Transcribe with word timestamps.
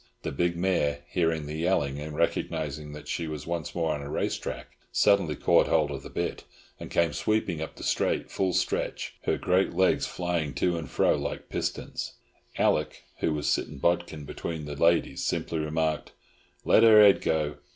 The 0.23 0.31
big 0.31 0.57
mare, 0.57 1.01
hearing 1.11 1.45
the 1.45 1.53
yelling, 1.53 1.99
and 1.99 2.15
recognising 2.15 2.91
that 2.93 3.07
she 3.07 3.27
was 3.27 3.45
once 3.45 3.75
more 3.75 3.93
on 3.93 4.01
a 4.01 4.09
race 4.09 4.35
track, 4.35 4.71
suddenly 4.91 5.35
caught 5.35 5.67
hold 5.67 5.91
of 5.91 6.01
the 6.01 6.09
bit, 6.09 6.43
and 6.79 6.89
came 6.89 7.13
sweeping 7.13 7.61
up 7.61 7.75
the 7.75 7.83
straight 7.83 8.31
full 8.31 8.53
stretch, 8.53 9.13
her 9.25 9.37
great 9.37 9.75
legs 9.75 10.07
flying 10.07 10.55
to 10.55 10.75
and 10.75 10.89
fro 10.89 11.15
like 11.15 11.49
pistons. 11.49 12.13
Alick, 12.57 13.03
who 13.19 13.31
was 13.31 13.47
sitting 13.47 13.77
bodkin 13.77 14.25
between 14.25 14.65
the 14.65 14.73
ladies, 14.75 15.23
simply 15.23 15.59
remarked, 15.59 16.13
"Let 16.65 16.81
her 16.81 16.99
head 17.03 17.21
go!" 17.21 17.57